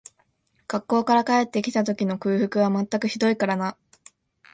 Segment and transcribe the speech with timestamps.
[0.67, 3.77] 学校から帰って来た時の空腹は全くひどいからな